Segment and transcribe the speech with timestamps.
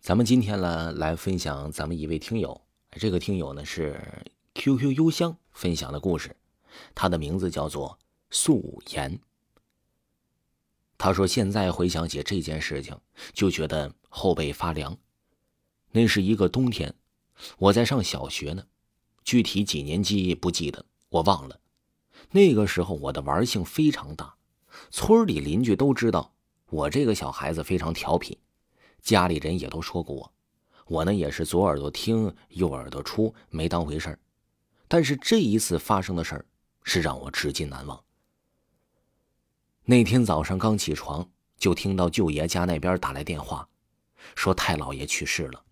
[0.00, 2.58] 咱们今天呢，来分享咱们一位听友，
[2.92, 4.00] 这个听友呢是
[4.54, 6.34] QQ 邮箱分享的故事，
[6.94, 7.98] 他的名字叫做
[8.30, 9.20] 素颜。
[10.96, 12.98] 他说：“现在回想起这件事情，
[13.34, 14.96] 就觉得后背发凉。
[15.92, 16.94] 那是一个冬天，
[17.58, 18.64] 我在上小学呢，
[19.22, 21.60] 具体几年级不记得，我忘了。
[22.30, 24.36] 那个时候我的玩性非常大，
[24.90, 26.32] 村里邻居都知道
[26.70, 28.38] 我这个小孩子非常调皮。”
[29.02, 30.32] 家里人也都说过我，
[30.86, 34.18] 我呢也是左耳朵听右耳朵出，没当回事儿
[34.88, 36.44] 但是这一次发生的事儿
[36.82, 38.02] 是让我至今难忘。
[39.84, 43.68] 那天早上刚起床，就听到舅爷家那边打来电话，
[44.34, 45.62] 说太老爷去世了。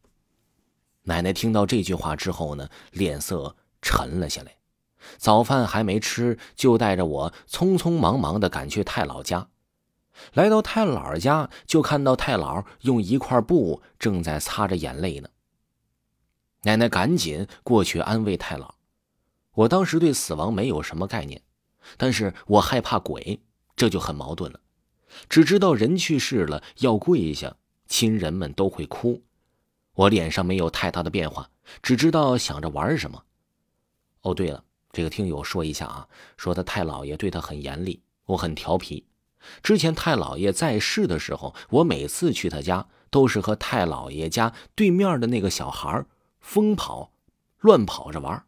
[1.02, 4.56] 奶奶听到这句话之后呢，脸色沉了下来，
[5.16, 9.48] 早饭还没吃，就带着我匆匆忙忙的赶去太老家。
[10.32, 15.28] 来到太姥家，就看到太姥用一块布正在擦着眼泪呢。
[16.62, 18.70] 奶奶赶紧过去安慰太姥。
[19.54, 21.42] 我当时对死亡没有什么概念，
[21.96, 23.40] 但是我害怕鬼，
[23.74, 24.60] 这就很矛盾了。
[25.28, 27.56] 只知道人去世了要跪下，
[27.86, 29.22] 亲人们都会哭。
[29.94, 31.50] 我脸上没有太大的变化，
[31.82, 33.24] 只知道想着玩什么。
[34.20, 34.62] 哦，对了，
[34.92, 39.07] 这个听友说一下啊，说他太姥爷对他很严厉，我很调皮。
[39.62, 46.04] 之前太老爷在世的时候，我每次去他家都是和太老爷家对面的那个小孩
[46.40, 47.12] 疯跑、
[47.60, 48.44] 乱跑着玩。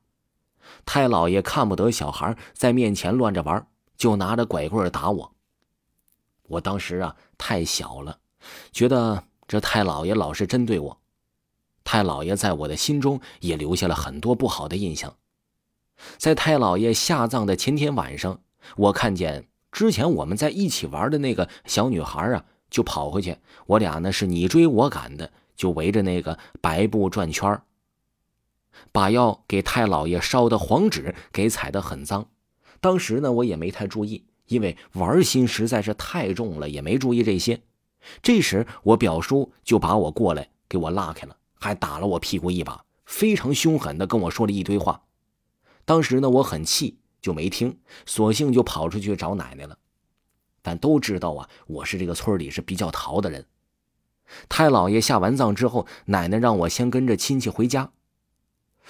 [0.85, 5.35] 太老爷看不得小孩在面前乱着玩，就拿着拐棍打我。
[6.45, 8.19] 我当时啊太小了，
[8.73, 11.01] 觉得这太老爷老是针对我。
[11.83, 15.17] 太老爷在我的心中也留下了很多不好的印象。
[16.19, 18.41] 在太老爷下葬的前天晚上，
[18.77, 19.50] 我看见。
[19.73, 27.61] 之前我们在一起玩的那个小女孩啊，就跑回去，我俩呢是你追我赶的，就围着那个白布转圈
[28.93, 32.29] 把要给太老爷烧的黄纸给踩得很脏。
[32.81, 37.61] 当时呢，我也没太注意，因为玩心实在是太重了，也没注意这些。
[38.23, 45.03] 这时，我表叔就把我过来给我拉开了，还打了我屁股一把，非常凶狠的跟我说了一堆话。
[45.85, 47.00] 当时呢，我很气。
[47.21, 49.79] 就没听，索性就跑出去找奶奶了。
[50.63, 53.47] 但都知道啊，我是这个村里是比较淘的人。
[54.49, 57.93] 太老爷下完葬之后，奶奶让我先跟着亲戚回家，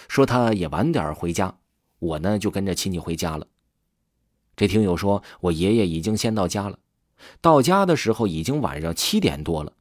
[0.08, 1.58] 说他也晚点回家。
[1.98, 3.46] 我呢就跟着亲戚回家了。
[4.56, 6.78] 这听友说我爷爷已经先到家了，
[7.40, 9.74] 到家的时候已经晚上七点多了。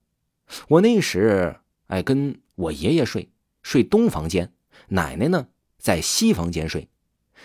[0.68, 3.32] 我那时哎跟我爷爷睡，
[3.64, 4.54] 睡东房间，
[4.90, 6.88] 奶奶呢在西房间睡。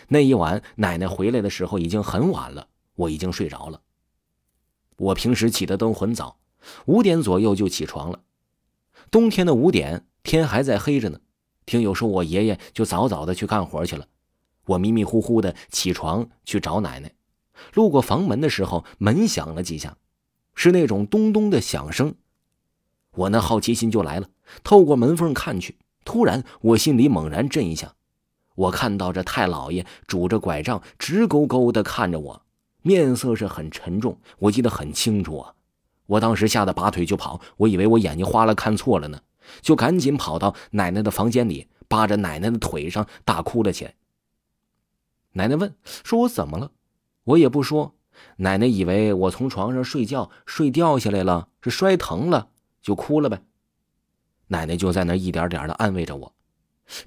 [0.08, 3.80] 那一晚，奶奶回来的时候已经很晚了，我已经睡着了。
[4.96, 6.38] 我平时起的都很早，
[6.86, 8.20] 五点左右就起床了。
[9.10, 11.20] 冬天的五点，天还在黑着呢。
[11.66, 14.06] 听友说，我爷爷就早早的去干活去了。
[14.66, 17.12] 我迷迷糊糊的起床去找奶奶，
[17.74, 19.96] 路过房门的时候，门响了几下，
[20.54, 22.14] 是那种咚咚的响声。
[23.16, 24.28] 我那好奇心就来了，
[24.62, 27.94] 透过门缝看去，突然我心里猛然震一下。
[28.54, 32.42] 我看到这太老爷拄着拐杖，直勾勾的看着我，
[32.82, 34.18] 面色是很沉重。
[34.38, 35.54] 我记得很清楚啊！
[36.06, 39.20] 我当时吓得拔腿就跑，我以为我眼睛花了，看错了呢，
[39.60, 43.94] 就赶紧跑到奶奶的房间里，扒着奶奶的腿上大哭了起来。
[45.32, 46.70] 奶奶问：“说我怎么了？”
[47.24, 47.94] 我也不说。
[48.36, 52.50] 奶奶以为我从床上睡觉睡掉下来了，是摔疼了，
[52.80, 53.42] 就哭了呗。
[54.48, 56.34] 奶奶就在那一点点的安慰着我。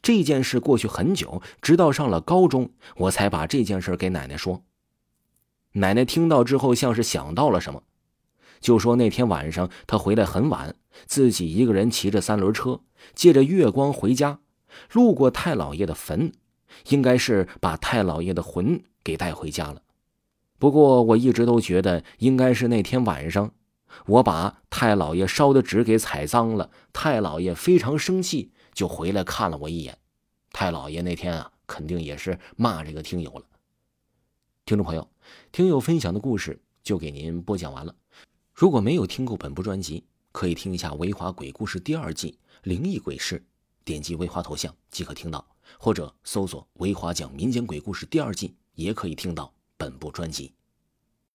[0.01, 4.63] 这件事过去很久，直到上了高中，我才把这件事给奶奶说。
[5.73, 7.83] 奶奶听到之后，像是想到了什么，
[8.59, 12.81] 就说那天晚上她回来很晚，自己一个人骑着三轮车，
[13.13, 14.39] 借着月光回家，
[14.91, 16.31] 路过太老爷的坟，
[16.89, 19.83] 应该是把太老爷的魂给带回家了。
[20.57, 23.51] 不过我一直都觉得，应该是那天晚上，
[24.07, 28.51] 我把太老爷烧的纸给踩脏了，太老爷非常生气。
[28.77, 29.97] 就回来看了我一眼，
[30.51, 33.44] 太老爷那天啊，肯定也是骂这个听友了。
[34.68, 35.09] 听众朋友，
[35.51, 37.95] 听友分享的故事就给您播讲完了。
[38.53, 43.39] 如果没有听过本部专辑，可以听一下《维华鬼故事》第二季《灵异鬼事》，
[43.83, 45.44] 点击维华头像即可听到，
[45.80, 50.53] 或者搜索“维华讲民间鬼故事”第二季，也可以听到本部专辑。